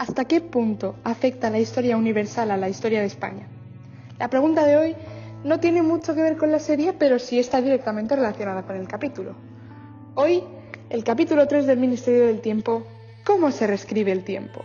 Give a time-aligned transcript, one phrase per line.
[0.00, 3.46] ¿Hasta qué punto afecta la historia universal a la historia de España?
[4.18, 4.96] La pregunta de hoy
[5.44, 8.88] no tiene mucho que ver con la serie, pero sí está directamente relacionada con el
[8.88, 9.34] capítulo.
[10.14, 10.42] Hoy,
[10.88, 12.82] el capítulo 3 del Ministerio del Tiempo,
[13.26, 14.64] ¿cómo se reescribe el tiempo?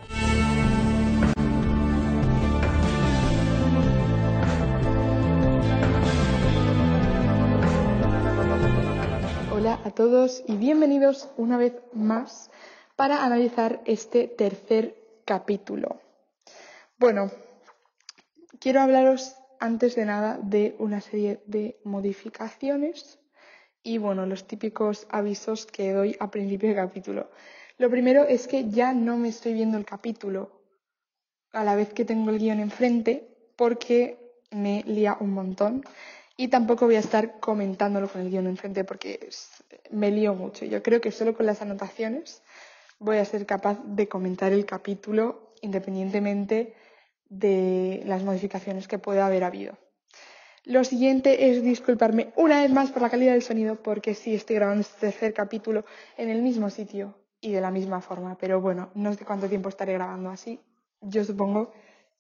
[9.54, 12.52] Hola a todos y bienvenidos una vez más
[12.96, 16.00] para analizar este tercer capítulo.
[16.98, 17.32] Bueno,
[18.60, 23.20] quiero hablaros antes de nada de una serie de modificaciones
[23.84, 27.30] y bueno, los típicos avisos que doy a principio de capítulo.
[27.78, 30.62] Lo primero es que ya no me estoy viendo el capítulo
[31.52, 34.18] a la vez que tengo el guion enfrente porque
[34.52, 35.84] me lía un montón
[36.38, 39.30] y tampoco voy a estar comentándolo con el guion enfrente porque
[39.90, 40.66] me lío mucho.
[40.66, 42.44] Yo creo que solo con las anotaciones
[43.00, 46.74] voy a ser capaz de comentar el capítulo independientemente
[47.30, 49.78] de las modificaciones que pueda haber habido.
[50.64, 54.56] Lo siguiente es disculparme una vez más por la calidad del sonido, porque sí estoy
[54.56, 55.86] grabando este tercer capítulo
[56.18, 59.70] en el mismo sitio y de la misma forma, pero bueno, no sé cuánto tiempo
[59.70, 60.60] estaré grabando así.
[61.02, 61.72] Yo supongo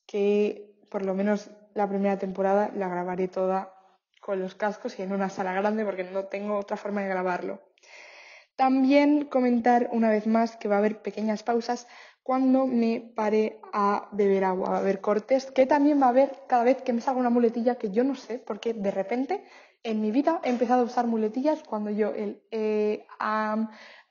[0.05, 3.73] que por lo menos la primera temporada la grabaré toda
[4.21, 7.61] con los cascos y en una sala grande porque no tengo otra forma de grabarlo.
[8.55, 11.87] También comentar una vez más que va a haber pequeñas pausas
[12.23, 16.31] cuando me pare a beber agua, va a haber cortes, que también va a haber
[16.47, 19.43] cada vez que me salga una muletilla que yo no sé, porque de repente
[19.83, 23.05] en mi vida he empezado a usar muletillas cuando yo el eh,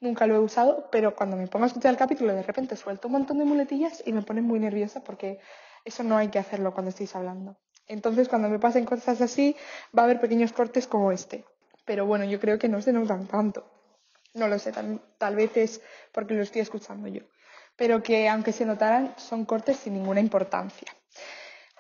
[0.00, 3.08] nunca lo he usado, pero cuando me pongo a escuchar el capítulo de repente suelto
[3.08, 5.40] un montón de muletillas y me pone muy nerviosa porque
[5.84, 7.56] eso no hay que hacerlo cuando estéis hablando.
[7.88, 9.56] Entonces cuando me pasen cosas así
[9.96, 11.44] va a haber pequeños cortes como este.
[11.84, 13.73] Pero bueno, yo creo que no se notan tanto.
[14.34, 15.80] No lo sé, tal, vez es
[16.12, 17.22] porque lo estoy escuchando yo.
[17.76, 20.88] Pero que aunque se notaran, son cortes sin ninguna importancia.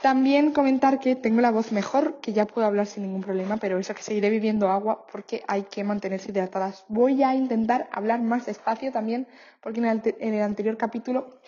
[0.00, 3.78] También comentar que tengo la voz mejor, que ya puedo hablar sin ningún problema, pero
[3.78, 6.84] eso que seguiré viviendo agua porque hay que mantenerse hidratadas.
[6.88, 9.26] Voy a intentar hablar más despacio también,
[9.60, 11.40] porque en el, en el anterior capítulo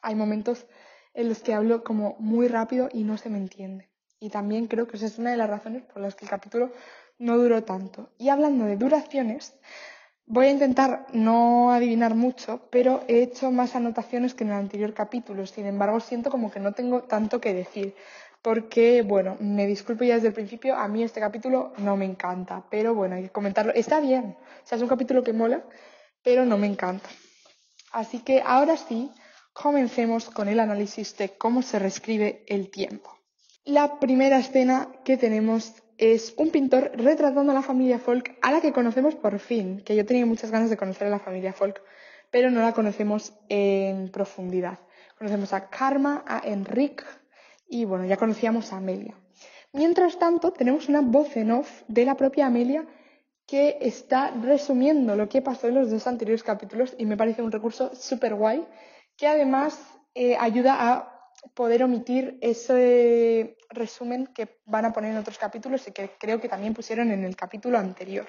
[0.00, 0.66] hay momentos
[1.12, 3.90] en los que hablo como muy rápido y no se me entiende.
[4.18, 6.72] Y también creo que esa es una de las razones por las que el capítulo
[7.18, 8.10] no duró tanto.
[8.16, 9.54] Y hablando de duraciones,
[10.26, 14.94] Voy a intentar no adivinar mucho, pero he hecho más anotaciones que en el anterior
[14.94, 15.46] capítulo.
[15.46, 17.94] Sin embargo, siento como que no tengo tanto que decir.
[18.40, 22.64] Porque, bueno, me disculpo ya desde el principio, a mí este capítulo no me encanta.
[22.70, 23.72] Pero bueno, hay que comentarlo.
[23.74, 24.36] Está bien.
[24.62, 25.62] O sea, es un capítulo que mola,
[26.22, 27.08] pero no me encanta.
[27.92, 29.10] Así que ahora sí,
[29.52, 33.14] comencemos con el análisis de cómo se reescribe el tiempo.
[33.64, 38.60] La primera escena que tenemos es un pintor retratando a la familia Folk a la
[38.60, 41.82] que conocemos por fin, que yo tenía muchas ganas de conocer a la familia Folk,
[42.30, 44.78] pero no la conocemos en profundidad.
[45.18, 47.04] Conocemos a Karma, a Enrique
[47.68, 49.14] y bueno, ya conocíamos a Amelia.
[49.72, 52.86] Mientras tanto, tenemos una voz en off de la propia Amelia
[53.46, 57.52] que está resumiendo lo que pasó en los dos anteriores capítulos y me parece un
[57.52, 58.66] recurso súper guay
[59.16, 59.78] que además
[60.14, 61.13] eh, ayuda a
[61.54, 66.48] poder omitir ese resumen que van a poner en otros capítulos y que creo que
[66.48, 68.28] también pusieron en el capítulo anterior.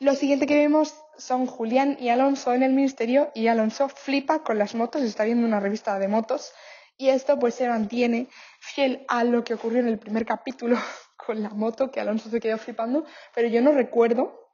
[0.00, 4.56] Lo siguiente que vemos son Julián y Alonso en el ministerio y Alonso flipa con
[4.56, 6.52] las motos, está viendo una revista de motos
[6.96, 8.28] y esto pues se mantiene
[8.60, 10.78] fiel a lo que ocurrió en el primer capítulo
[11.16, 14.52] con la moto, que Alonso se quedó flipando, pero yo no recuerdo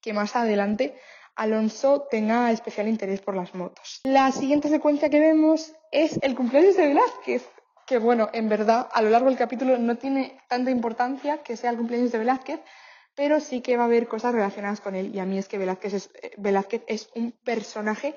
[0.00, 0.96] que más adelante
[1.36, 4.00] Alonso tenga especial interés por las motos.
[4.04, 7.48] La siguiente secuencia que vemos es el cumpleaños de Velázquez,
[7.86, 11.70] que bueno, en verdad a lo largo del capítulo no tiene tanta importancia que sea
[11.70, 12.60] el cumpleaños de Velázquez,
[13.14, 15.14] pero sí que va a haber cosas relacionadas con él.
[15.14, 18.14] Y a mí es que Velázquez es, eh, Velázquez es un personaje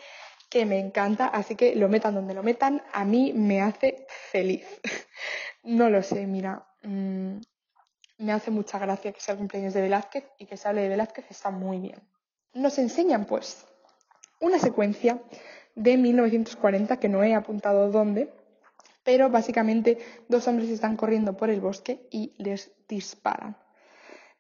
[0.50, 4.66] que me encanta, así que lo metan donde lo metan, a mí me hace feliz.
[5.64, 7.38] no lo sé, mira, mm,
[8.20, 10.90] me hace mucha gracia que sea el cumpleaños de Velázquez y que se hable de
[10.90, 12.02] Velázquez, está muy bien
[12.58, 13.66] nos enseñan pues
[14.42, 15.22] una secuencia
[15.76, 18.34] de 1940 que no he apuntado dónde,
[19.04, 23.58] pero básicamente dos hombres están corriendo por el bosque y les disparan.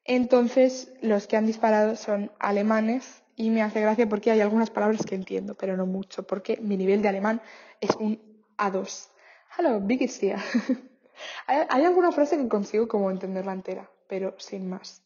[0.03, 5.05] Entonces los que han disparado son alemanes y me hace gracia porque hay algunas palabras
[5.05, 7.41] que entiendo, pero no mucho, porque mi nivel de alemán
[7.81, 8.19] es un
[8.57, 9.09] A2.
[9.57, 10.01] Hello, big
[11.47, 15.03] hay alguna frase que consigo como entenderla entera, pero sin más.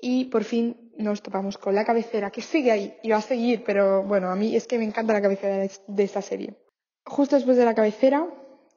[0.00, 3.64] Y por fin nos topamos con la cabecera, que sigue ahí y va a seguir,
[3.64, 6.54] pero bueno, a mí es que me encanta la cabecera de esta serie.
[7.04, 8.26] Justo después de la cabecera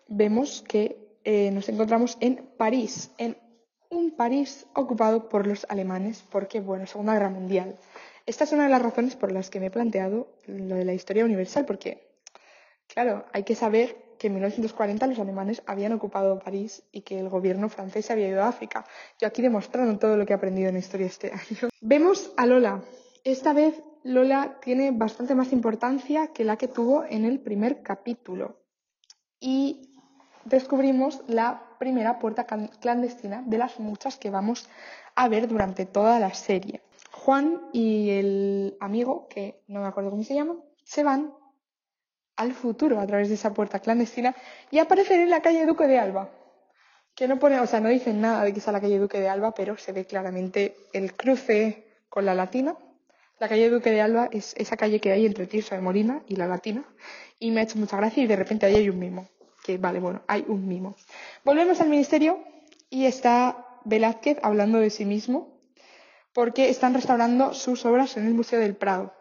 [0.08, 3.38] vemos que eh, nos encontramos en París, en
[3.90, 7.78] un París ocupado por los alemanes, porque, bueno, Segunda Guerra Mundial.
[8.26, 10.94] Esta es una de las razones por las que me he planteado lo de la
[10.94, 12.12] historia universal, porque
[12.94, 17.28] Claro, hay que saber que en 1940 los alemanes habían ocupado París y que el
[17.28, 18.86] gobierno francés había ido a África.
[19.20, 21.70] Yo aquí demostrando todo lo que he aprendido en historia este año.
[21.82, 22.84] Vemos a Lola.
[23.24, 28.62] Esta vez Lola tiene bastante más importancia que la que tuvo en el primer capítulo.
[29.40, 29.90] Y
[30.46, 34.70] descubrimos la primera puerta clandestina de las muchas que vamos
[35.16, 36.84] a ver durante toda la serie.
[37.12, 41.34] Juan y el amigo, que no me acuerdo cómo se llama, se van
[42.42, 44.36] al futuro a través de esa puerta clandestina
[44.72, 46.30] y aparecen en la calle Duque de Alba.
[47.16, 49.30] Que no pone, o sea, no dicen nada de que sea la calle Duque de
[49.30, 52.76] Alba, pero se ve claramente el cruce con la Latina.
[53.40, 56.36] La calle Duque de Alba es esa calle que hay entre Tirso de Molina y
[56.36, 56.84] la Latina.
[57.40, 59.28] Y me ha hecho mucha gracia y de repente ahí hay un mimo.
[59.64, 60.96] Que vale, bueno, hay un mimo.
[61.44, 62.40] Volvemos al ministerio
[62.90, 65.60] y está Velázquez hablando de sí mismo
[66.34, 69.14] porque están restaurando sus obras en el Museo del Prado.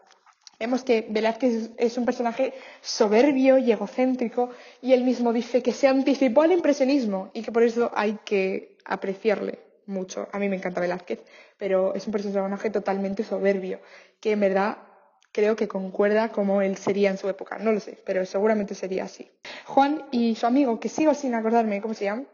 [0.61, 5.87] Vemos que Velázquez es un personaje soberbio y egocéntrico y él mismo dice que se
[5.87, 10.27] anticipó al impresionismo y que por eso hay que apreciarle mucho.
[10.31, 11.23] A mí me encanta Velázquez,
[11.57, 13.79] pero es un personaje totalmente soberbio,
[14.19, 14.77] que en verdad
[15.31, 17.57] creo que concuerda como él sería en su época.
[17.57, 19.31] No lo sé, pero seguramente sería así.
[19.65, 22.25] Juan y su amigo, que sigo sin acordarme cómo se llama,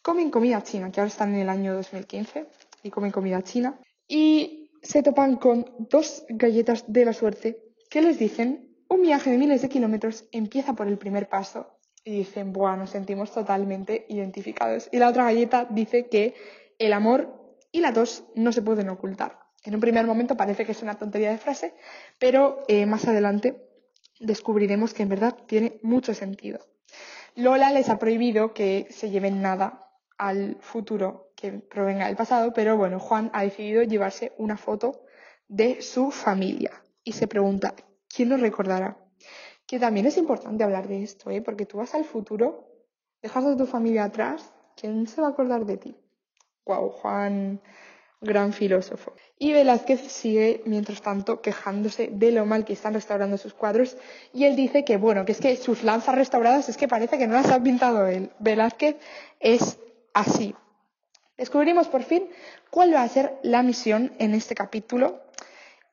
[0.00, 2.46] comen comida china, que ahora están en el año 2015
[2.82, 3.78] y comen comida china.
[4.08, 7.63] Y se topan con dos galletas de la suerte
[7.94, 8.74] ¿Qué les dicen?
[8.88, 11.78] Un viaje de miles de kilómetros empieza por el primer paso.
[12.02, 14.88] Y dicen, buah, nos sentimos totalmente identificados.
[14.90, 16.34] Y la otra galleta dice que
[16.80, 19.38] el amor y la tos no se pueden ocultar.
[19.62, 21.72] En un primer momento parece que es una tontería de frase,
[22.18, 23.62] pero eh, más adelante
[24.18, 26.66] descubriremos que en verdad tiene mucho sentido.
[27.36, 29.88] Lola les ha prohibido que se lleven nada
[30.18, 35.04] al futuro que provenga del pasado, pero bueno, Juan ha decidido llevarse una foto
[35.46, 37.74] de su familia y se pregunta,
[38.08, 38.96] ¿quién lo recordará?
[39.66, 41.42] Que también es importante hablar de esto, ¿eh?
[41.42, 42.66] porque tú vas al futuro,
[43.22, 45.96] dejas a tu familia atrás, ¿quién se va a acordar de ti?
[46.64, 47.60] Guau, Juan,
[48.20, 49.12] gran filósofo.
[49.38, 53.96] Y Velázquez sigue, mientras tanto, quejándose de lo mal que están restaurando sus cuadros
[54.32, 57.26] y él dice que, bueno, que es que sus lanzas restauradas es que parece que
[57.26, 58.30] no las ha pintado él.
[58.38, 58.96] Velázquez
[59.40, 59.78] es
[60.14, 60.54] así.
[61.36, 62.28] Descubrimos por fin
[62.70, 65.23] cuál va a ser la misión en este capítulo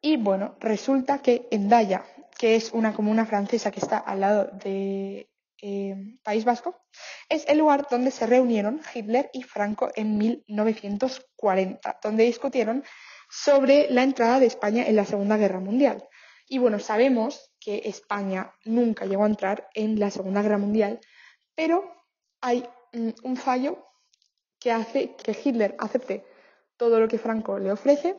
[0.02, 2.04] y bueno, resulta que Endaya,
[2.38, 5.30] que es una comuna francesa que está al lado de
[5.62, 6.82] eh, País Vasco,
[7.30, 12.84] es el lugar donde se reunieron Hitler y Franco en 1940, donde discutieron
[13.30, 16.04] sobre la entrada de España en la Segunda Guerra Mundial.
[16.48, 21.00] Y bueno, sabemos que España nunca llegó a entrar en la Segunda Guerra Mundial,
[21.54, 21.94] pero
[22.42, 23.88] hay mm, un fallo
[24.60, 26.26] que hace que Hitler acepte
[26.76, 28.18] todo lo que Franco le ofrece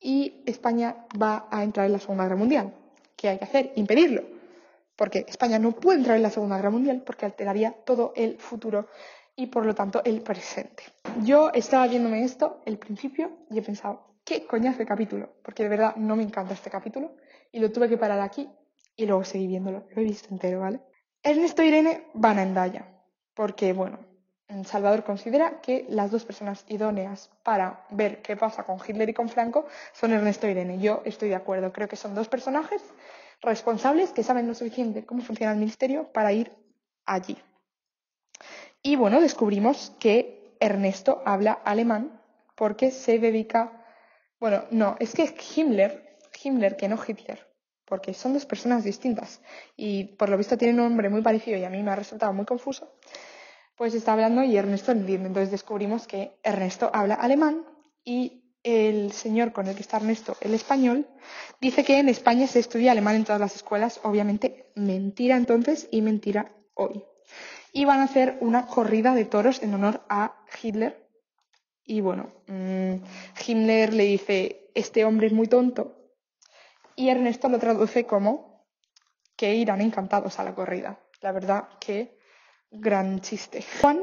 [0.00, 2.74] y España va a entrar en la Segunda Guerra Mundial.
[3.16, 3.72] ¿Qué hay que hacer?
[3.76, 4.22] Impedirlo.
[4.94, 8.88] Porque España no puede entrar en la Segunda Guerra Mundial porque alteraría todo el futuro
[9.34, 10.84] y por lo tanto el presente.
[11.22, 15.36] Yo estaba viéndome esto el principio y he pensado, ¿qué coñazo de capítulo?
[15.42, 17.16] Porque de verdad no me encanta este capítulo
[17.52, 18.48] y lo tuve que parar aquí
[18.96, 19.86] y luego seguí viéndolo.
[19.94, 20.80] Lo he visto entero, ¿vale?
[21.22, 22.96] Ernesto e Irene van a Endaya
[23.34, 23.98] porque, bueno,
[24.66, 29.28] Salvador considera que las dos personas idóneas para ver qué pasa con Hitler y con
[29.28, 30.78] Franco son Ernesto y Irene.
[30.78, 31.72] Yo estoy de acuerdo.
[31.72, 32.82] Creo que son dos personajes
[33.40, 36.52] responsables que saben lo suficiente cómo funciona el ministerio para ir
[37.06, 37.38] allí.
[38.82, 42.20] Y bueno, descubrimos que Ernesto habla alemán
[42.54, 43.84] porque se dedica.
[44.40, 47.46] Bueno, no, es que es Himmler, Himmler que no Hitler,
[47.84, 49.40] porque son dos personas distintas
[49.76, 52.32] y por lo visto tienen un nombre muy parecido y a mí me ha resultado
[52.32, 52.92] muy confuso
[53.76, 55.28] pues está hablando y Ernesto entiende.
[55.28, 57.64] Entonces descubrimos que Ernesto habla alemán
[58.04, 61.06] y el señor con el que está Ernesto, el español,
[61.60, 64.00] dice que en España se estudia alemán en todas las escuelas.
[64.02, 67.04] Obviamente mentira entonces y mentira hoy.
[67.72, 71.06] Y van a hacer una corrida de toros en honor a Hitler.
[71.84, 72.94] Y bueno, mm,
[73.46, 76.10] Himmler le dice, este hombre es muy tonto.
[76.96, 78.66] Y Ernesto lo traduce como
[79.36, 80.98] que irán encantados a la corrida.
[81.20, 82.15] La verdad que
[82.80, 83.64] gran chiste.
[83.80, 84.00] Juan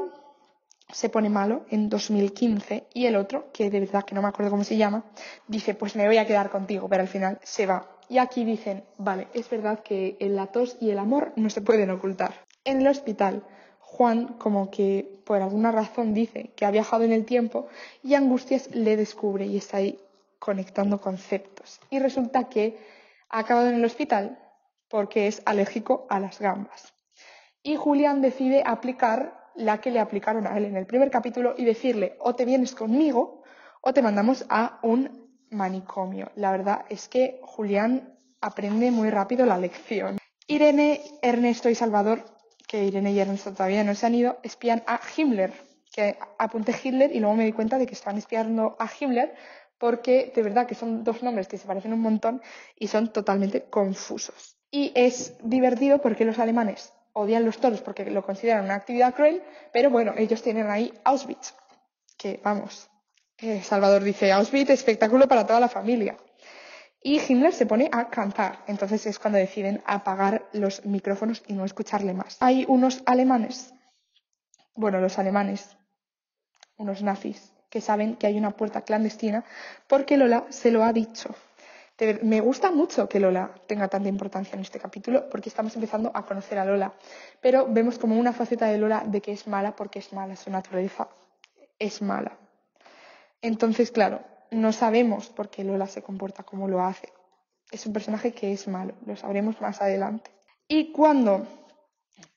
[0.92, 4.50] se pone malo en 2015 y el otro, que de verdad que no me acuerdo
[4.50, 5.04] cómo se llama,
[5.48, 7.88] dice, pues me voy a quedar contigo, pero al final se va.
[8.08, 11.90] Y aquí dicen, vale, es verdad que el tos y el amor no se pueden
[11.90, 12.34] ocultar.
[12.64, 13.42] En el hospital,
[13.80, 17.68] Juan como que por alguna razón dice que ha viajado en el tiempo
[18.02, 19.98] y Angustias le descubre y está ahí
[20.38, 21.80] conectando conceptos.
[21.90, 22.78] Y resulta que
[23.30, 24.38] ha acabado en el hospital
[24.88, 26.93] porque es alérgico a las gambas
[27.64, 31.64] y Julián decide aplicar la que le aplicaron a él en el primer capítulo y
[31.64, 33.42] decirle o te vienes conmigo
[33.80, 36.30] o te mandamos a un manicomio.
[36.36, 40.18] La verdad es que Julián aprende muy rápido la lección.
[40.46, 42.24] Irene, Ernesto y Salvador,
[42.68, 45.52] que Irene y Ernesto todavía no se han ido, espían a Himmler,
[45.90, 49.34] que apunté Hitler y luego me di cuenta de que estaban espiando a Himmler
[49.78, 52.42] porque de verdad que son dos nombres que se parecen un montón
[52.76, 54.58] y son totalmente confusos.
[54.70, 59.42] Y es divertido porque los alemanes odian los toros porque lo consideran una actividad cruel,
[59.72, 61.54] pero bueno, ellos tienen ahí Auschwitz,
[62.18, 62.90] que vamos,
[63.62, 66.16] Salvador dice Auschwitz, espectáculo para toda la familia.
[67.02, 71.64] Y Himmler se pone a cantar, entonces es cuando deciden apagar los micrófonos y no
[71.64, 72.38] escucharle más.
[72.40, 73.74] Hay unos alemanes,
[74.74, 75.76] bueno, los alemanes,
[76.76, 79.44] unos nazis, que saben que hay una puerta clandestina
[79.86, 81.34] porque Lola se lo ha dicho.
[82.22, 86.26] Me gusta mucho que Lola tenga tanta importancia en este capítulo porque estamos empezando a
[86.26, 86.92] conocer a Lola,
[87.40, 90.50] pero vemos como una faceta de Lola de que es mala porque es mala, su
[90.50, 91.08] naturaleza
[91.78, 92.36] es mala.
[93.40, 97.12] Entonces, claro, no sabemos por qué Lola se comporta como lo hace.
[97.70, 100.32] Es un personaje que es malo, lo sabremos más adelante.
[100.66, 101.46] Y cuando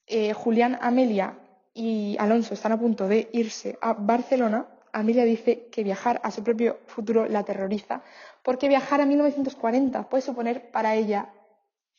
[0.06, 1.36] eh, Julián, Amelia
[1.74, 4.68] y Alonso están a punto de irse a Barcelona,
[5.00, 8.02] Amelia dice que viajar a su propio futuro la aterroriza,
[8.44, 11.34] porque viajar a 1940 puede suponer para ella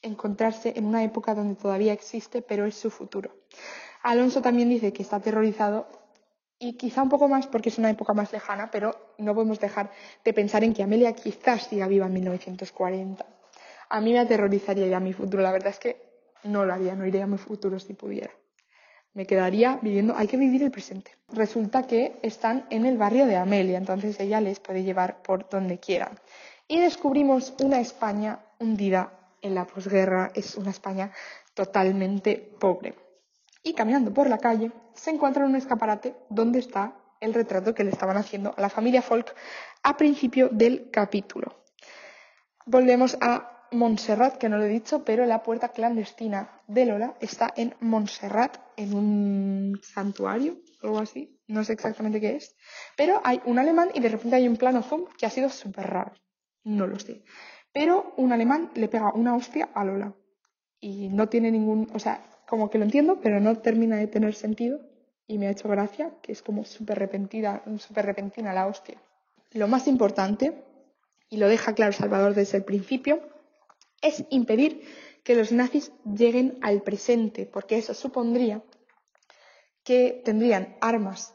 [0.02, 3.36] encontrarse en una época donde todavía existe, pero es su futuro.
[4.02, 5.86] Alonso también dice que está aterrorizado
[6.58, 9.92] y quizá un poco más porque es una época más lejana, pero no podemos dejar
[10.24, 13.24] de pensar en que Amelia quizás siga viva en 1940.
[13.90, 16.02] A mí me aterrorizaría ya mi futuro, la verdad es que
[16.42, 18.32] no lo haría, no iría a mi futuro si pudiera
[19.14, 21.16] me quedaría viviendo, hay que vivir el presente.
[21.32, 25.78] Resulta que están en el barrio de Amelia, entonces ella les puede llevar por donde
[25.78, 26.18] quieran.
[26.66, 29.12] Y descubrimos una España hundida
[29.42, 31.12] en la posguerra, es una España
[31.54, 32.94] totalmente pobre.
[33.62, 37.84] Y caminando por la calle se encuentra en un escaparate donde está el retrato que
[37.84, 39.34] le estaban haciendo a la familia Folk
[39.82, 41.56] a principio del capítulo.
[42.66, 47.52] Volvemos a Montserrat, que no lo he dicho, pero la puerta clandestina de Lola está
[47.56, 52.56] en Montserrat, en un santuario, algo así, no sé exactamente qué es,
[52.96, 55.86] pero hay un alemán y de repente hay un plano zoom que ha sido súper
[55.86, 56.12] raro,
[56.64, 57.24] no lo sé.
[57.72, 60.14] Pero un alemán le pega una hostia a Lola
[60.80, 64.34] y no tiene ningún, o sea, como que lo entiendo, pero no termina de tener
[64.34, 64.80] sentido
[65.26, 69.00] y me ha hecho gracia que es como súper repentina, súper repentina la hostia.
[69.52, 70.64] Lo más importante,
[71.30, 73.20] y lo deja claro Salvador desde el principio,
[74.00, 74.82] es impedir
[75.24, 78.62] que los nazis lleguen al presente, porque eso supondría
[79.82, 81.34] que tendrían armas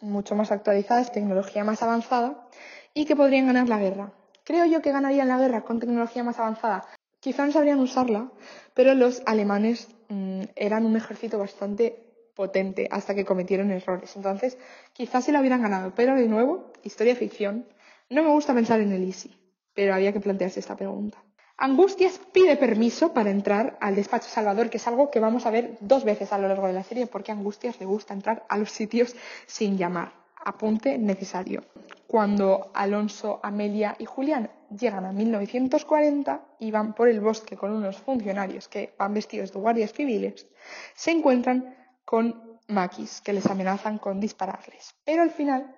[0.00, 2.48] mucho más actualizadas, tecnología más avanzada
[2.94, 4.12] y que podrían ganar la guerra.
[4.44, 6.86] Creo yo que ganarían la guerra con tecnología más avanzada.
[7.20, 8.30] Quizá no sabrían usarla,
[8.74, 12.04] pero los alemanes mm, eran un ejército bastante
[12.34, 14.14] potente hasta que cometieron errores.
[14.16, 14.56] Entonces,
[14.92, 17.66] quizás sí la hubieran ganado, pero de nuevo, historia ficción.
[18.08, 19.36] No me gusta pensar en el easy,
[19.74, 21.22] pero había que plantearse esta pregunta.
[21.60, 25.76] Angustias pide permiso para entrar al despacho Salvador, que es algo que vamos a ver
[25.80, 28.56] dos veces a lo largo de la serie, porque a Angustias le gusta entrar a
[28.58, 30.12] los sitios sin llamar.
[30.44, 31.64] Apunte necesario.
[32.06, 37.96] Cuando Alonso, Amelia y Julián llegan a 1940 y van por el bosque con unos
[37.96, 40.46] funcionarios que van vestidos de guardias civiles,
[40.94, 41.74] se encuentran
[42.04, 44.94] con maquis que les amenazan con dispararles.
[45.04, 45.74] Pero al final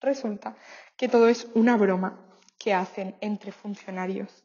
[0.00, 0.54] resulta
[0.96, 2.20] que todo es una broma
[2.56, 4.44] que hacen entre funcionarios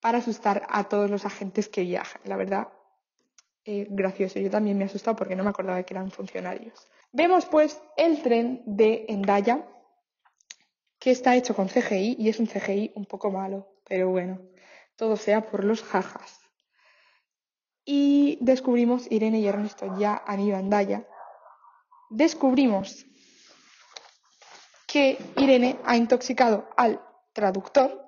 [0.00, 2.20] para asustar a todos los agentes que viajan.
[2.24, 2.68] La verdad,
[3.64, 4.38] eh, gracioso.
[4.38, 6.88] Yo también me he asustado porque no me acordaba que eran funcionarios.
[7.12, 9.66] Vemos pues el tren de Endaya,
[10.98, 14.40] que está hecho con CGI y es un CGI un poco malo, pero bueno,
[14.96, 16.40] todo sea por los jajas.
[17.84, 21.06] Y descubrimos, Irene y Ernesto ya han ido a Endaya,
[22.10, 23.06] descubrimos
[24.86, 27.00] que Irene ha intoxicado al
[27.34, 28.07] traductor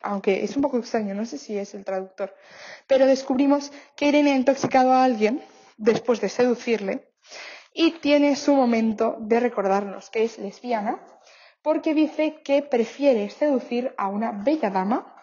[0.00, 2.34] aunque es un poco extraño, no sé si es el traductor,
[2.86, 5.42] pero descubrimos que Irene ha intoxicado a alguien
[5.76, 7.12] después de seducirle
[7.72, 11.00] y tiene su momento de recordarnos que es lesbiana
[11.62, 15.14] porque dice que prefiere seducir a una bella dama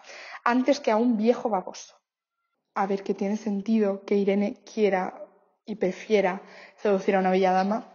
[0.43, 1.95] antes que a un viejo baboso.
[2.75, 5.25] A ver, que tiene sentido que Irene quiera
[5.65, 6.41] y prefiera
[6.77, 7.93] seducir a una bella dama,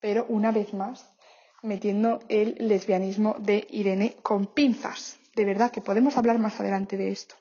[0.00, 1.14] pero una vez más
[1.62, 7.10] metiendo el lesbianismo de Irene con pinzas de verdad que podemos hablar más adelante de
[7.10, 7.34] esto.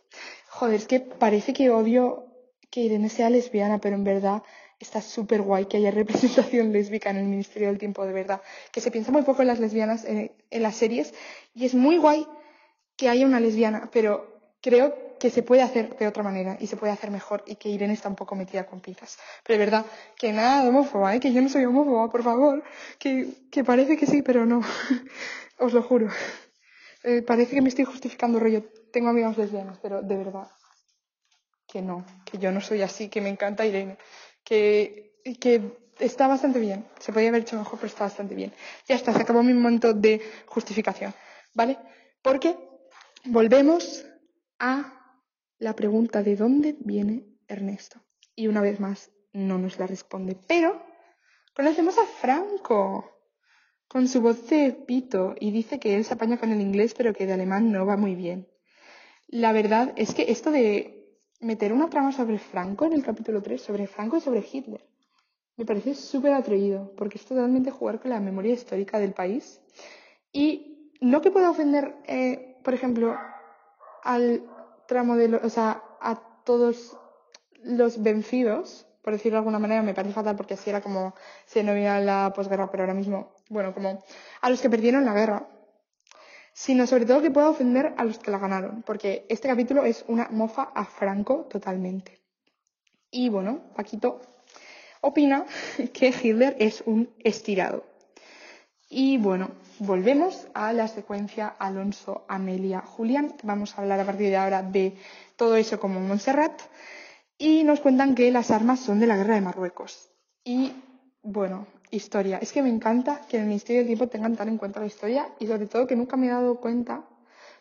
[0.50, 2.26] Joder, es que parece que odio
[2.70, 4.44] que Irene sea lesbiana, pero en verdad
[4.80, 8.42] está súper guay que haya representación lésbica en el Ministerio del Tiempo, de verdad.
[8.72, 11.14] Que se piensa muy poco en las lesbianas en, las series
[11.54, 12.28] y es muy guay
[12.96, 16.78] que haya una lesbiana, pero creo que se puede hacer de otra manera y se
[16.78, 19.18] puede hacer mejor y que Irene está un poco metida con pinzas.
[19.44, 19.86] Pero de verdad,
[20.18, 21.20] que nada de homófoba, ¿eh?
[21.20, 22.64] que yo no soy homófoba, por favor,
[22.98, 24.62] que, que parece que sí, pero no.
[25.60, 26.10] Os lo juro.
[27.04, 28.64] Eh, parece que me estoy justificando rollo.
[28.92, 30.48] Tengo amigas lesbianas, pero de verdad.
[31.68, 33.98] que no, que yo no soy así, que me encanta Irene,
[34.44, 36.86] que, que está bastante bien.
[37.00, 38.54] Se podía haber hecho mejor, pero está bastante bien.
[38.88, 41.14] Ya está, se acabó mi momento de justificación,
[41.54, 41.78] ¿vale?
[42.22, 42.58] Porque
[43.26, 44.06] volvemos
[44.60, 45.18] a
[45.60, 48.02] la pregunta de dónde viene Ernesto.
[48.36, 50.38] Y una vez más, no nos la responde.
[50.48, 50.84] Pero
[51.56, 53.21] conocemos a Franco
[53.92, 57.14] con su voz de pito y dice que él se apaña con el inglés, pero
[57.14, 58.48] que de alemán no va muy bien.
[59.28, 63.62] La verdad es que esto de meter una trama sobre Franco en el capítulo 3,
[63.62, 64.88] sobre Franco y sobre Hitler,
[65.58, 69.60] me parece súper atrevido, porque es totalmente jugar con la memoria histórica del país.
[70.32, 73.18] Y no que pueda ofender, eh, por ejemplo,
[74.04, 74.42] al
[74.88, 76.98] tramo de, o sea, a todos
[77.62, 81.14] los vencidos, por decirlo de alguna manera, me parece fatal porque así era como
[81.46, 84.04] se denomina la posguerra, pero ahora mismo, bueno, como
[84.42, 85.48] a los que perdieron la guerra,
[86.54, 90.06] sino sobre todo que pueda ofender a los que la ganaron, porque este capítulo es
[90.08, 92.22] una mofa a Franco totalmente.
[93.12, 94.22] Y bueno, Paquito
[95.02, 95.46] opina
[95.94, 97.86] que Hitler es un estirado.
[98.90, 103.36] Y bueno, volvemos a la secuencia Alonso, Amelia, Julián.
[103.44, 104.98] Vamos a hablar a partir de ahora de
[105.38, 106.62] todo eso como Montserrat.
[107.38, 110.10] Y nos cuentan que las armas son de la guerra de Marruecos.
[110.44, 110.74] Y
[111.24, 112.38] bueno, historia.
[112.40, 114.88] Es que me encanta que en el Ministerio del Tiempo tengan tan en cuenta la
[114.88, 117.04] historia y sobre todo que nunca me he dado cuenta,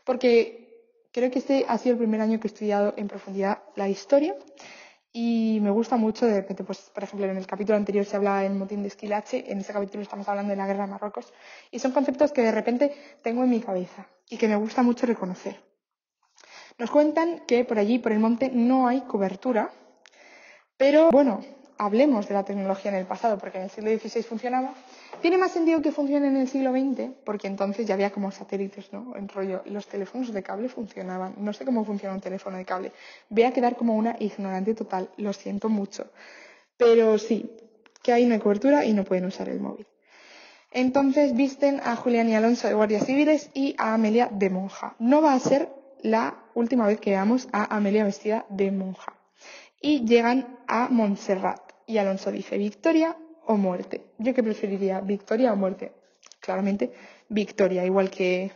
[0.05, 3.88] porque creo que este ha sido el primer año que he estudiado en profundidad la
[3.88, 4.35] historia
[5.12, 8.43] y me gusta mucho, de repente, pues, por ejemplo, en el capítulo anterior se hablaba
[8.43, 11.33] del motín de Esquilache, en este capítulo estamos hablando de la guerra de Marruecos,
[11.73, 15.07] y son conceptos que de repente tengo en mi cabeza y que me gusta mucho
[15.07, 15.61] reconocer.
[16.79, 19.73] Nos cuentan que por allí, por el monte, no hay cobertura,
[20.76, 21.40] pero bueno,
[21.80, 24.75] hablemos de la tecnología en el pasado, porque en el siglo XVI funcionaba.
[25.22, 28.92] Tiene más sentido que funcione en el siglo XX, porque entonces ya había como satélites,
[28.92, 29.16] ¿no?
[29.16, 31.34] En rollo, los teléfonos de cable funcionaban.
[31.38, 32.92] No sé cómo funciona un teléfono de cable.
[33.30, 36.10] Voy a quedar como una ignorante total, lo siento mucho.
[36.76, 37.50] Pero sí,
[38.02, 39.87] que ahí no hay cobertura y no pueden usar el móvil.
[40.72, 44.96] Entonces visten a Julián y Alonso de guardias civiles y a Amelia de monja.
[44.98, 45.70] No va a ser
[46.02, 49.14] la última vez que veamos a Amelia vestida de monja.
[49.81, 54.12] Y llegan a Montserrat y Alonso dice, ¿victoria o muerte?
[54.18, 55.92] Yo que preferiría, victoria o muerte.
[56.38, 56.92] Claramente,
[57.29, 58.53] victoria, igual que,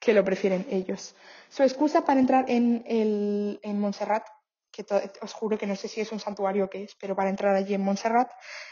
[0.00, 1.14] que lo prefieren ellos.
[1.48, 4.26] Su excusa para entrar en, el, en Montserrat,
[4.72, 4.84] que
[5.22, 7.54] os juro que no sé si es un santuario o qué es, pero para entrar
[7.54, 8.30] allí en Montserrat,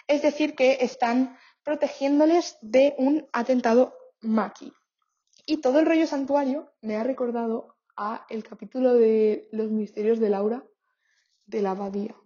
[0.09, 4.73] es decir que están protegiéndoles de un atentado maqui.
[5.47, 10.31] Y todo el rollo santuario me ha recordado a el capítulo de los misterios de
[10.31, 10.65] Laura
[11.47, 12.17] de la abadía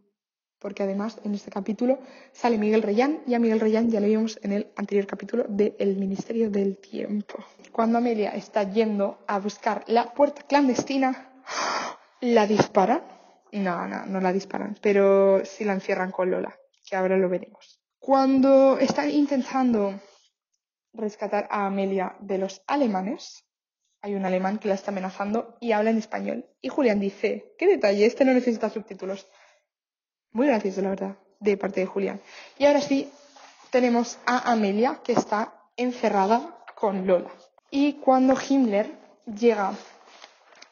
[0.60, 1.98] porque además en este capítulo
[2.32, 5.74] sale Miguel Reyán y a Miguel Reyán ya lo vimos en el anterior capítulo de
[5.78, 7.42] El Ministerio del Tiempo.
[7.72, 11.32] Cuando Amelia está yendo a buscar la puerta clandestina,
[12.20, 13.02] la disparan.
[13.52, 16.54] No, no, no la disparan, pero sí la encierran con Lola,
[16.88, 17.80] que ahora lo veremos.
[17.98, 19.98] Cuando están intentando
[20.92, 23.44] rescatar a Amelia de los alemanes,
[24.02, 26.46] hay un alemán que la está amenazando y habla en español.
[26.60, 29.26] Y Julián dice, qué detalle, este no necesita subtítulos.
[30.32, 32.20] Muy gracioso, la verdad, de parte de Julián.
[32.58, 33.10] Y ahora sí,
[33.70, 37.30] tenemos a Amelia, que está encerrada con Lola.
[37.70, 38.90] Y cuando Himmler
[39.26, 39.72] llega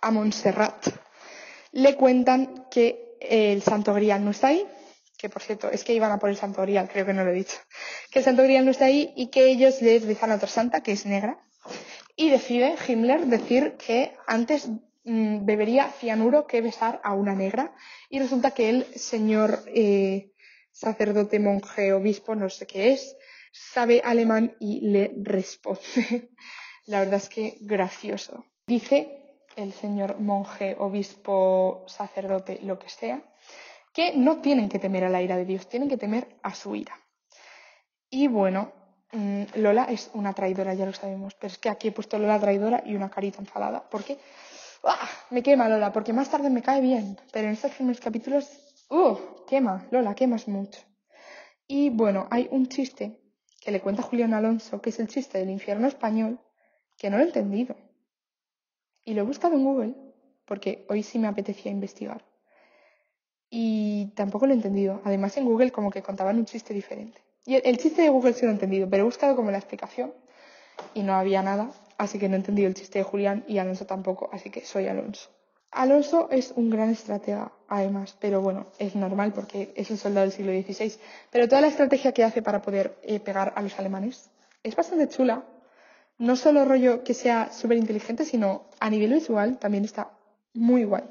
[0.01, 0.89] a Montserrat,
[1.73, 4.67] le cuentan que el Santo Grial no está ahí,
[5.17, 7.31] que por cierto, es que iban a por el Santo Grial, creo que no lo
[7.31, 7.57] he dicho,
[8.11, 10.83] que el Santo Grial no está ahí y que ellos les rezan a otra santa,
[10.83, 11.39] que es negra,
[12.17, 14.69] y decide Himmler decir que antes
[15.09, 17.75] Mm, bebería cianuro que besar a una negra
[18.11, 20.33] y resulta que el señor eh,
[20.71, 23.17] sacerdote, monje, obispo, no sé qué es,
[23.51, 25.81] sabe alemán y le responde.
[26.85, 28.45] La verdad es que gracioso.
[28.67, 33.23] Dice el señor monje, obispo, sacerdote, lo que sea,
[33.95, 36.77] que no tienen que temer a la ira de Dios, tienen que temer a su
[36.77, 37.01] ira.
[38.11, 38.73] Y bueno,
[39.13, 42.39] mm, Lola es una traidora, ya lo sabemos, pero es que aquí he puesto Lola
[42.39, 44.19] traidora y una carita enfadada, porque
[44.85, 45.09] ¡Ah!
[45.31, 48.49] Me quema Lola, porque más tarde me cae bien, pero en estos primeros capítulos,
[48.91, 49.17] ¡uh!
[49.47, 50.81] Quema, Lola, quemas mucho.
[51.67, 53.21] Y bueno, hay un chiste
[53.61, 56.41] que le cuenta Julián Alonso, que es el chiste del infierno español,
[56.97, 57.77] que no lo he entendido.
[59.05, 59.95] Y lo he buscado en Google,
[60.45, 62.25] porque hoy sí me apetecía investigar.
[63.51, 65.01] Y tampoco lo he entendido.
[65.05, 67.21] Además, en Google como que contaban un chiste diferente.
[67.45, 70.13] Y el, chiste de Google sí lo he entendido, pero he buscado como la explicación
[70.93, 73.85] y no había nada así que no he entendido el chiste de Julián y Alonso
[73.85, 75.29] tampoco, así que soy Alonso.
[75.71, 80.33] Alonso es un gran estratega, además, pero bueno, es normal porque es un soldado del
[80.33, 80.99] siglo XVI.
[81.31, 84.31] Pero toda la estrategia que hace para poder eh, pegar a los alemanes
[84.63, 85.45] es bastante chula.
[86.17, 90.11] No solo rollo que sea súper inteligente, sino a nivel visual también está
[90.55, 91.05] muy guay.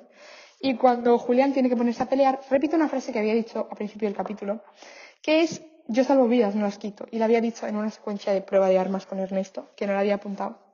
[0.59, 3.77] Y cuando Julián tiene que ponerse a pelear, repite una frase que había dicho al
[3.77, 4.63] principio del capítulo,
[5.21, 7.05] que es yo salvo vidas, no las quito.
[7.11, 9.93] Y la había dicho en una secuencia de prueba de armas con Ernesto, que no
[9.93, 10.66] la había apuntado.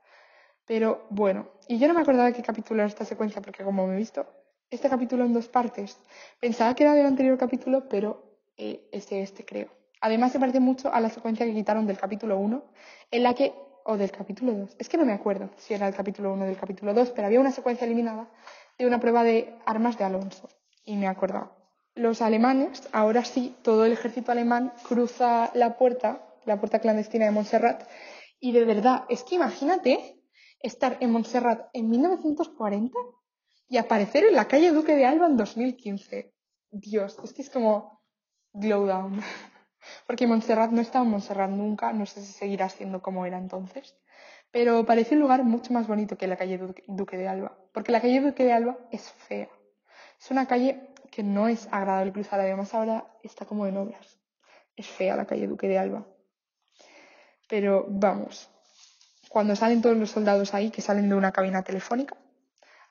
[0.66, 3.86] Pero bueno, y yo no me acordaba de qué capítulo era esta secuencia, porque como
[3.88, 4.26] me he visto
[4.70, 6.00] este capítulo en dos partes,
[6.40, 9.70] pensaba que era del anterior capítulo, pero eh, es este creo.
[10.02, 12.64] Además se parece mucho a la secuencia que quitaron del capítulo 1,
[13.12, 13.54] en la que,
[13.86, 16.48] o del capítulo 2, es que no me acuerdo si era el capítulo 1 o
[16.48, 18.30] del capítulo 2, pero había una secuencia eliminada
[18.78, 20.50] de una prueba de armas de Alonso,
[20.86, 21.52] y me he acordado.
[21.96, 27.32] Los alemanes, ahora sí, todo el ejército alemán cruza la puerta, la puerta clandestina de
[27.32, 27.84] Montserrat,
[28.40, 30.23] y de verdad, es que imagínate
[30.64, 32.98] estar en Montserrat en 1940
[33.70, 36.34] y aparecer en la calle Duque de Alba en 2015.
[36.72, 38.02] Dios, es que es como
[38.54, 39.22] glow down.
[40.08, 43.96] Porque Montserrat no estaba en Montserrat nunca, no sé si seguirá siendo como era entonces.
[44.52, 47.58] Pero parece un lugar mucho más bonito que la calle Duque de Alba.
[47.74, 49.50] Porque la calle Duque de Alba es fea.
[50.20, 52.40] Es una calle que no es agradable cruzar.
[52.40, 54.20] Además ahora está como en obras.
[54.76, 56.08] Es fea la calle Duque de Alba.
[57.50, 58.53] Pero vamos,
[59.34, 62.16] cuando salen todos los soldados ahí, que salen de una cabina telefónica,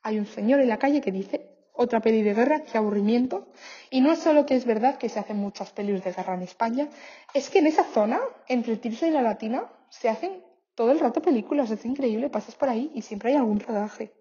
[0.03, 3.47] hay un señor en la calle que dice, otra peli de guerra, qué aburrimiento.
[3.91, 6.43] Y no es solo que es verdad que se hacen muchas pelis de guerra en
[6.43, 6.89] España,
[7.33, 10.43] es que en esa zona, entre Tirso y la Latina, se hacen
[10.75, 14.13] todo el rato películas, es increíble, pasas por ahí y siempre hay algún rodaje.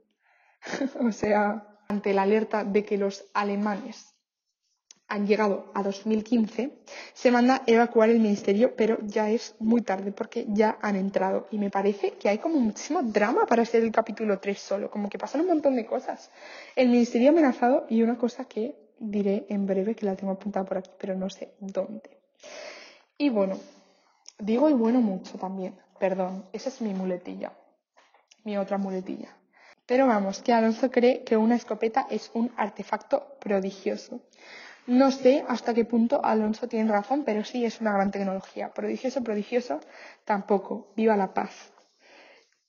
[0.99, 4.10] o sea, ante la alerta de que los alemanes
[5.11, 6.71] han llegado a 2015,
[7.13, 11.47] se manda evacuar el ministerio, pero ya es muy tarde porque ya han entrado.
[11.51, 15.09] Y me parece que hay como muchísimo drama para ser el capítulo 3 solo, como
[15.09, 16.31] que pasan un montón de cosas.
[16.77, 20.77] El ministerio amenazado y una cosa que diré en breve, que la tengo apuntada por
[20.77, 22.17] aquí, pero no sé dónde.
[23.17, 23.59] Y bueno,
[24.39, 27.51] digo y bueno mucho también, perdón, esa es mi muletilla,
[28.45, 29.35] mi otra muletilla.
[29.85, 34.21] Pero vamos, que Alonso cree que una escopeta es un artefacto prodigioso.
[34.87, 38.73] No sé hasta qué punto Alonso tiene razón, pero sí es una gran tecnología.
[38.73, 39.79] Prodigioso, prodigioso,
[40.25, 40.91] tampoco.
[40.95, 41.71] Viva la paz.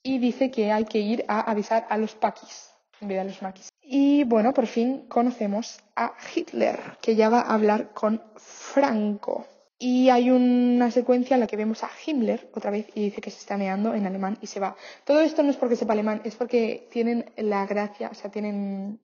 [0.03, 2.72] Y dice que hay que ir a avisar a los paquis
[3.03, 3.68] en vez de a los maquis.
[3.83, 9.46] Y bueno, por fin conocemos a Hitler, que ya va a hablar con Franco.
[9.79, 13.33] Y hay una secuencia en la que vemos a Himmler otra vez y dice que
[13.33, 14.77] se está meando en alemán y se va.
[15.05, 19.01] Todo esto no es porque sepa alemán, es porque tienen la gracia, o sea, tienen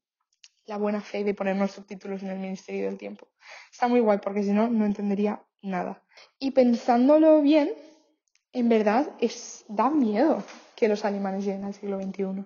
[0.68, 3.26] la buena fe de ponernos subtítulos en el Ministerio del Tiempo.
[3.72, 6.04] Está muy guay porque si no, no entendería nada.
[6.38, 7.72] Y pensándolo bien,
[8.52, 10.44] en verdad es, da miedo
[10.76, 12.44] que los alemanes lleguen al siglo XXI.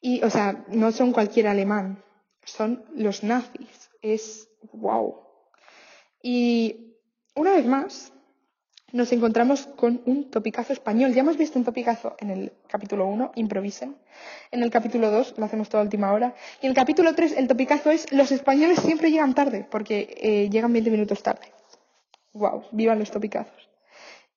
[0.00, 2.02] Y, o sea, no son cualquier alemán,
[2.44, 3.90] son los nazis.
[4.00, 5.20] Es wow.
[6.22, 6.94] Y
[7.34, 8.12] una vez más,
[8.92, 11.12] nos encontramos con un topicazo español.
[11.12, 13.96] Ya hemos visto un topicazo en el capítulo 1, improvisen.
[14.50, 16.34] En el capítulo 2 lo hacemos toda última hora.
[16.62, 20.48] Y en el capítulo 3 el topicazo es los españoles siempre llegan tarde, porque eh,
[20.50, 21.52] llegan 20 minutos tarde.
[22.32, 22.64] ¡Wow!
[22.70, 23.68] ¡Vivan los topicazos!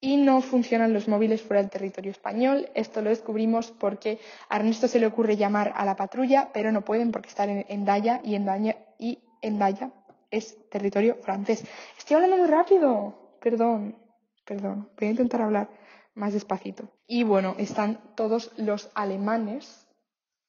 [0.02, 2.70] Y no funcionan los móviles fuera del territorio español.
[2.74, 6.86] Esto lo descubrimos porque a Ernesto se le ocurre llamar a la patrulla, pero no
[6.86, 9.92] pueden porque están en, en Daya y en Daya, y en Daya
[10.32, 11.64] es territorio francés.
[11.98, 13.14] Estoy hablando muy rápido.
[13.42, 14.09] Perdón.
[14.50, 15.70] Perdón, voy a intentar hablar
[16.16, 16.90] más despacito.
[17.06, 19.86] Y bueno, están todos los alemanes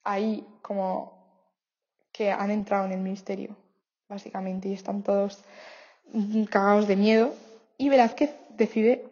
[0.04, 1.52] ahí como
[2.10, 3.58] que han entrado en el ministerio,
[4.08, 5.44] básicamente, y están todos
[6.48, 7.34] cagados de miedo.
[7.76, 9.04] Y Velázquez decide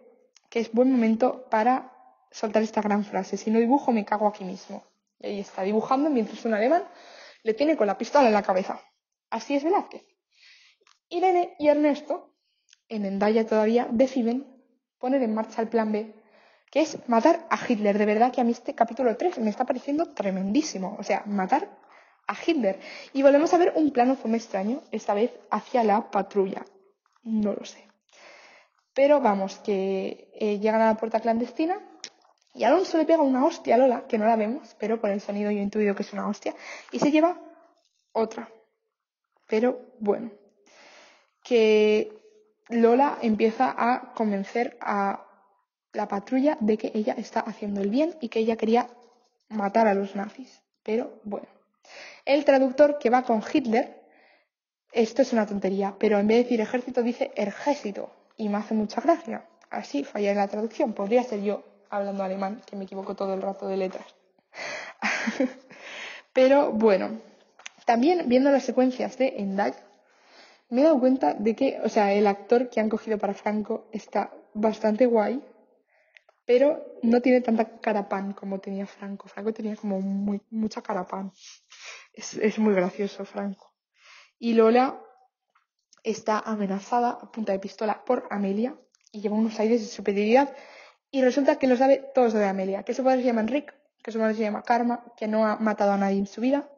[0.48, 1.92] que es buen momento para
[2.31, 4.85] soltar esta gran frase, si no dibujo me cago aquí mismo.
[5.20, 6.85] Y ahí está, dibujando mientras un alemán
[7.42, 8.81] le tiene con la pistola en la cabeza.
[9.29, 10.03] Así es Velázquez.
[11.11, 12.35] Irene y Ernesto,
[12.88, 14.58] en Endaya todavía, deciden
[14.98, 16.14] poner en marcha el plan B,
[16.70, 17.98] que es matar a Hitler.
[17.98, 20.96] De verdad que a mí este capítulo 3 me está pareciendo tremendísimo.
[20.98, 21.68] O sea, matar
[22.26, 22.78] a Hitler.
[23.12, 26.64] Y volvemos a ver un plano fome extraño, esta vez hacia la patrulla.
[27.22, 27.88] No lo sé.
[28.94, 31.80] Pero vamos, que eh, llegan a la puerta clandestina
[32.54, 35.20] y Alonso le pega una hostia a Lola, que no la vemos, pero por el
[35.20, 36.54] sonido yo he intuido que es una hostia,
[36.90, 37.40] y se lleva
[38.12, 38.50] otra.
[39.46, 40.32] Pero bueno,
[41.44, 42.12] que
[42.68, 45.24] Lola empieza a convencer a
[45.92, 48.88] la patrulla de que ella está haciendo el bien y que ella quería
[49.48, 50.62] matar a los nazis.
[50.83, 51.48] Pero bueno,
[52.24, 54.02] el traductor que va con Hitler,
[54.92, 58.74] esto es una tontería, pero en vez de decir ejército dice ejército y me hace
[58.74, 59.44] mucha gracia.
[59.70, 60.92] Así falla en la traducción.
[60.92, 64.07] Podría ser yo hablando alemán, que me equivoco todo el rato de letras.
[66.33, 67.20] pero bueno,
[67.85, 69.74] también viendo las secuencias de Endag,
[70.70, 73.88] me he dado cuenta de que, o sea, el actor que han cogido para Franco
[73.92, 75.42] está bastante guay,
[76.44, 79.28] pero no tiene tanta carapán como tenía Franco.
[79.28, 81.33] Franco tenía como muy, mucha carapán.
[82.12, 83.74] Es, es muy gracioso, Franco.
[84.38, 85.00] Y Lola
[86.02, 88.76] está amenazada a punta de pistola por Amelia
[89.12, 90.54] y lleva unos aires de superioridad
[91.11, 94.12] y resulta que lo sabe todo sobre Amelia, que su padre se llama Enrique, que
[94.12, 96.68] su madre se llama Karma, que no ha matado a nadie en su vida.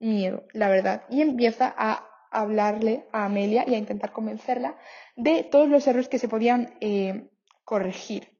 [0.00, 1.04] Miedo, la verdad.
[1.08, 4.76] Y empieza a hablarle a Amelia y a intentar convencerla
[5.16, 7.28] de todos los errores que se podían eh,
[7.64, 8.38] corregir.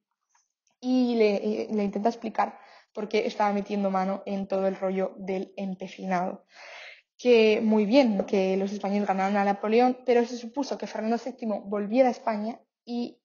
[0.81, 2.59] Y le, eh, le, intenta explicar
[2.93, 6.45] por qué estaba metiendo mano en todo el rollo del empecinado.
[7.19, 11.63] Que muy bien que los españoles ganaron a Napoleón, pero se supuso que Fernando VII
[11.67, 13.21] volviera a España y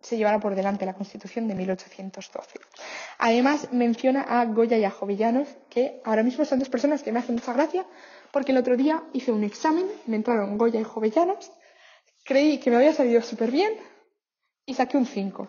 [0.00, 2.60] se llevara por delante la Constitución de 1812.
[3.18, 7.18] Además, menciona a Goya y a Jovellanos, que ahora mismo son dos personas que me
[7.18, 7.86] hacen mucha gracia,
[8.32, 11.52] porque el otro día hice un examen, me entraron Goya y Jovellanos,
[12.24, 13.72] creí que me había salido súper bien
[14.64, 15.48] y saqué un 5.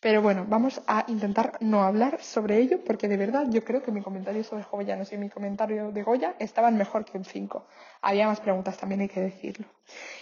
[0.00, 3.90] Pero bueno, vamos a intentar no hablar sobre ello, porque de verdad yo creo que
[3.90, 7.66] mi comentario sobre Jovellanos y mi comentario de Goya estaban mejor que un 5.
[8.02, 9.66] Había más preguntas también, hay que decirlo.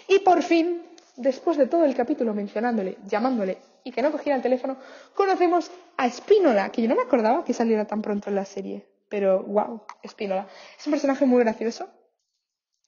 [0.09, 0.83] Y por fin
[1.17, 4.77] después de todo el capítulo mencionándole, llamándole y que no cogiera el teléfono,
[5.15, 8.87] conocemos a Spínola, que yo no me acordaba que saliera tan pronto en la serie.
[9.09, 10.49] Pero wow, Spínola.
[10.79, 11.89] Es un personaje muy gracioso,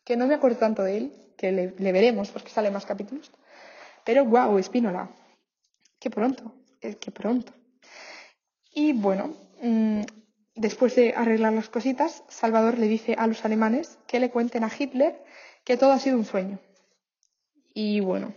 [0.04, 3.30] que no me acuerdo tanto de él, que le, veremos porque sale más capítulos.
[4.04, 5.10] Pero wow, Spínola.
[6.00, 7.52] Qué pronto, es que pronto.
[8.72, 10.02] Y bueno, mm,
[10.54, 14.70] después de arreglar las cositas, Salvador le dice a los alemanes que le cuenten a
[14.76, 15.22] Hitler
[15.64, 16.58] que todo ha sido un sueño
[17.80, 18.34] y bueno,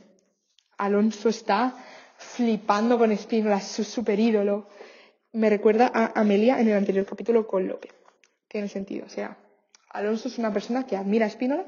[0.78, 1.76] Alonso está
[2.16, 4.68] flipando con Espínola, su super ídolo.
[5.34, 7.94] Me recuerda a Amelia en el anterior capítulo con López.
[8.50, 9.06] Tiene sentido.
[9.06, 9.38] O sea,
[9.90, 11.66] Alonso es una persona que admira a Espínola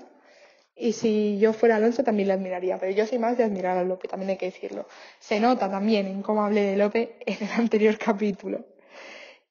[0.75, 3.83] y si yo fuera Alonso también le admiraría, pero yo soy más de admirar a
[3.83, 4.87] López, también hay que decirlo.
[5.19, 8.65] Se nota también en cómo hablé de López en el anterior capítulo.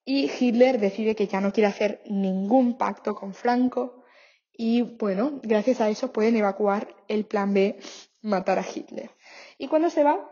[0.05, 4.05] Y Hitler decide que ya no quiere hacer ningún pacto con Franco
[4.53, 7.79] y bueno, gracias a eso pueden evacuar el plan B
[8.21, 9.11] matar a Hitler.
[9.59, 10.32] Y cuando se va,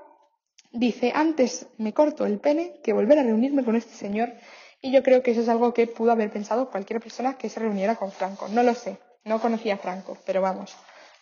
[0.72, 4.32] dice, antes me corto el pene que volver a reunirme con este señor.
[4.80, 7.60] Y yo creo que eso es algo que pudo haber pensado cualquier persona que se
[7.60, 8.48] reuniera con Franco.
[8.48, 10.74] No lo sé, no conocía a Franco, pero vamos,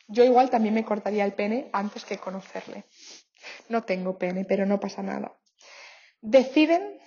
[0.06, 2.84] yo igual también me cortaría el pene antes que conocerle.
[3.68, 5.32] No tengo pene, pero no pasa nada.
[6.20, 6.98] Deciden,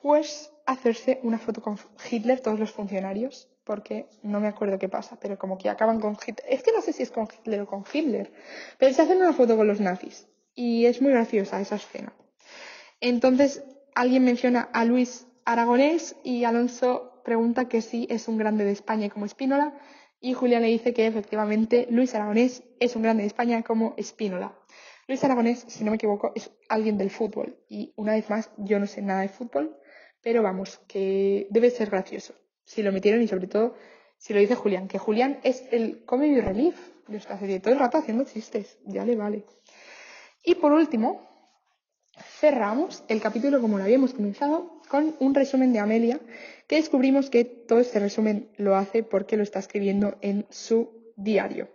[0.00, 1.78] pues, hacerse una foto con
[2.10, 6.14] Hitler, todos los funcionarios, porque no me acuerdo qué pasa, pero como que acaban con
[6.14, 6.46] Hitler.
[6.48, 8.32] Es que no sé si es con Hitler o con Hitler,
[8.78, 12.12] pero se hacen una foto con los nazis y es muy graciosa esa escena.
[13.00, 18.72] Entonces alguien menciona a Luis Aragonés y Alonso pregunta que si es un grande de
[18.72, 19.78] España como Espínola
[20.20, 24.56] y Julián le dice que efectivamente Luis Aragonés es un grande de España como Espínola.
[25.08, 28.78] Luis Aragonés, si no me equivoco, es alguien del fútbol y una vez más yo
[28.78, 29.76] no sé nada de fútbol,
[30.22, 32.34] pero vamos, que debe ser gracioso
[32.64, 33.74] si lo metieron y sobre todo
[34.16, 36.76] si lo dice Julián, que Julián es el comedy relief
[37.16, 39.44] esta serie, todo el rato haciendo chistes, ya le vale.
[40.44, 41.28] Y por último,
[42.40, 46.20] cerramos el capítulo como lo habíamos comenzado con un resumen de Amelia,
[46.66, 51.68] que descubrimos que todo este resumen lo hace porque lo está escribiendo en su diario.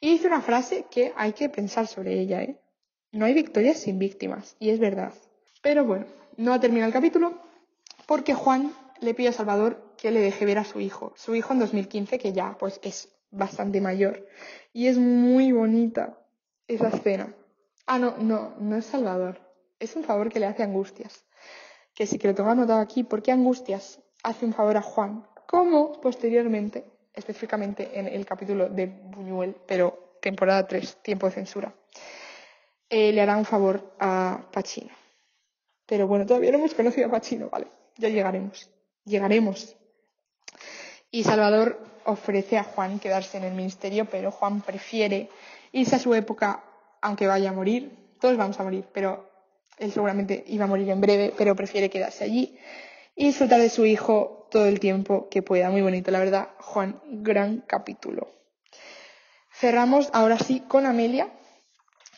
[0.00, 2.58] Y dice una frase que hay que pensar sobre ella, ¿eh?
[3.12, 5.12] No hay victorias sin víctimas, y es verdad.
[5.60, 7.38] Pero bueno, no ha terminado el capítulo
[8.06, 11.12] porque Juan le pide a Salvador que le deje ver a su hijo.
[11.16, 14.26] Su hijo en 2015, que ya pues es bastante mayor.
[14.72, 16.18] Y es muy bonita
[16.68, 17.34] esa escena.
[17.92, 19.38] Ah, no, no, no es Salvador.
[19.78, 21.26] Es un favor que le hace Angustias.
[21.94, 26.00] Que sí que lo tengo anotado aquí, porque Angustias hace un favor a Juan, como
[26.00, 31.74] posteriormente, específicamente en el capítulo de Buñuel, pero temporada 3, tiempo de censura,
[32.88, 34.94] eh, le hará un favor a Pachino.
[35.84, 37.66] Pero bueno, todavía no hemos conocido a Pachino, ¿vale?
[37.98, 38.70] Ya llegaremos
[39.04, 39.76] llegaremos.
[41.10, 45.28] Y Salvador ofrece a Juan quedarse en el ministerio, pero Juan prefiere
[45.72, 46.64] irse a su época,
[47.02, 48.14] aunque vaya a morir.
[48.20, 49.28] Todos vamos a morir, pero
[49.78, 52.56] él seguramente iba a morir en breve, pero prefiere quedarse allí
[53.14, 55.70] y disfrutar de su hijo todo el tiempo que pueda.
[55.70, 56.48] Muy bonito, la verdad.
[56.60, 58.28] Juan, gran capítulo.
[59.52, 61.28] Cerramos ahora sí con Amelia,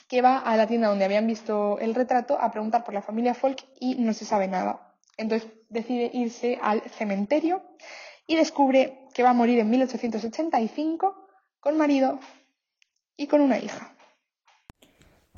[0.09, 3.35] que va a la tienda donde habían visto el retrato a preguntar por la familia
[3.35, 4.95] Folk y no se sabe nada.
[5.17, 7.63] Entonces decide irse al cementerio
[8.27, 11.29] y descubre que va a morir en 1885
[11.61, 12.19] con marido
[13.17, 13.95] y con una hija.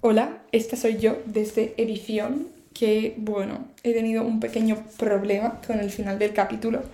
[0.08, 5.90] Hola, esta soy yo desde edición, que bueno, he tenido un pequeño problema con el
[5.90, 6.84] final del capítulo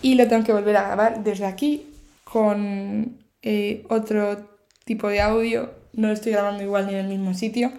[0.00, 1.84] y lo tengo que volver a grabar desde aquí
[2.24, 4.48] con eh, otro
[4.86, 5.70] tipo de audio.
[5.92, 7.70] No lo estoy grabando igual ni en el mismo sitio.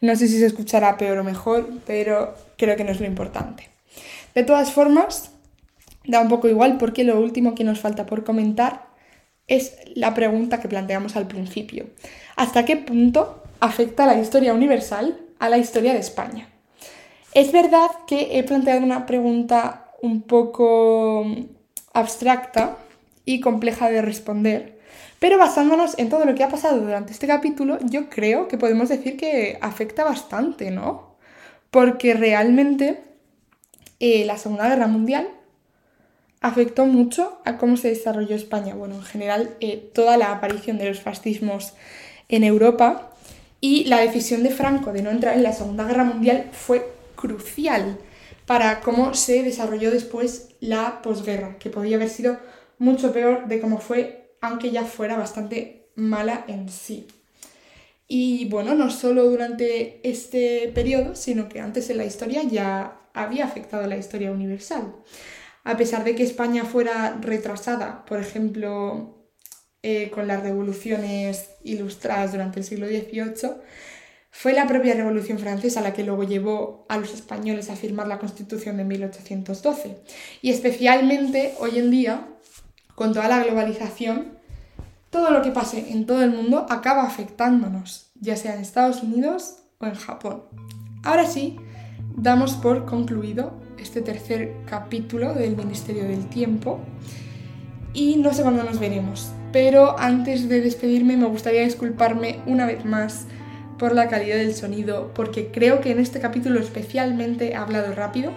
[0.00, 3.68] No sé si se escuchará peor o mejor, pero creo que no es lo importante.
[4.36, 5.32] De todas formas,
[6.04, 8.86] da un poco igual porque lo último que nos falta por comentar
[9.48, 11.86] es la pregunta que planteamos al principio.
[12.36, 16.48] ¿Hasta qué punto afecta la historia universal a la historia de España?
[17.34, 21.26] Es verdad que he planteado una pregunta un poco
[21.92, 22.76] abstracta
[23.24, 24.78] y compleja de responder,
[25.18, 28.88] pero basándonos en todo lo que ha pasado durante este capítulo, yo creo que podemos
[28.88, 31.16] decir que afecta bastante, ¿no?
[31.70, 33.02] Porque realmente
[33.98, 35.28] eh, la Segunda Guerra Mundial
[36.40, 38.74] afectó mucho a cómo se desarrolló España.
[38.74, 41.74] Bueno, en general, eh, toda la aparición de los fascismos
[42.28, 43.10] en Europa
[43.60, 47.98] y la decisión de Franco de no entrar en la Segunda Guerra Mundial fue crucial
[48.46, 52.38] para cómo se desarrolló después la posguerra, que podía haber sido
[52.78, 57.08] mucho peor de cómo fue, aunque ya fuera bastante mala en sí.
[58.08, 63.44] Y bueno, no solo durante este periodo, sino que antes en la historia ya había
[63.44, 64.94] afectado la historia universal.
[65.64, 69.15] A pesar de que España fuera retrasada, por ejemplo,
[69.88, 73.52] eh, con las revoluciones ilustradas durante el siglo XVIII,
[74.32, 78.18] fue la propia Revolución Francesa la que luego llevó a los españoles a firmar la
[78.18, 79.96] Constitución de 1812.
[80.42, 82.26] Y especialmente hoy en día,
[82.96, 84.32] con toda la globalización,
[85.10, 89.58] todo lo que pase en todo el mundo acaba afectándonos, ya sea en Estados Unidos
[89.78, 90.42] o en Japón.
[91.04, 91.58] Ahora sí,
[92.16, 96.80] damos por concluido este tercer capítulo del Ministerio del Tiempo
[97.94, 102.84] y no sé cuándo nos veremos, pero antes de despedirme me gustaría disculparme una vez
[102.84, 103.24] más
[103.78, 108.32] por la calidad del sonido, porque creo que en este capítulo especialmente he hablado rápido,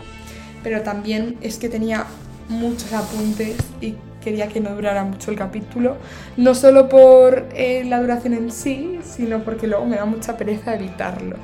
[0.63, 2.05] pero también es que tenía
[2.47, 5.97] muchos apuntes y quería que no durara mucho el capítulo,
[6.37, 10.75] no solo por eh, la duración en sí, sino porque luego me da mucha pereza
[10.75, 11.35] editarlo.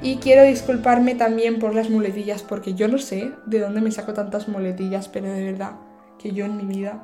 [0.00, 4.14] Y quiero disculparme también por las muletillas, porque yo no sé de dónde me saco
[4.14, 5.72] tantas muletillas, pero de verdad
[6.18, 7.02] que yo en mi vida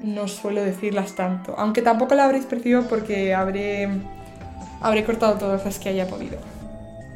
[0.00, 1.54] no suelo decirlas tanto.
[1.58, 3.88] Aunque tampoco la habréis percibido porque habré
[4.80, 6.38] habré cortado todas las que haya podido.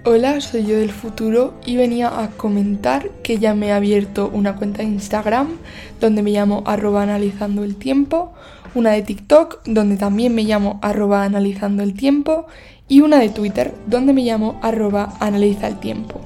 [0.05, 4.57] Hola, soy yo del futuro y venía a comentar que ya me he abierto una
[4.57, 5.59] cuenta de Instagram
[6.01, 8.33] donde me llamo arroba analizando el tiempo,
[8.75, 12.47] una de TikTok donde también me llamo arroba analizando el tiempo
[12.89, 16.21] y una de Twitter donde me llamo arroba analiza el.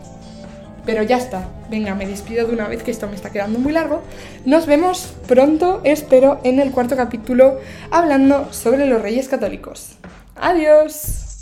[0.87, 3.73] Pero ya está, venga, me despido de una vez que esto me está quedando muy
[3.73, 4.03] largo.
[4.45, 9.97] Nos vemos pronto, espero, en el cuarto capítulo hablando sobre los reyes católicos.
[10.37, 11.37] Adiós.